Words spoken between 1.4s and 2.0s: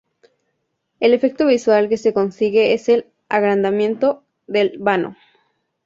visual que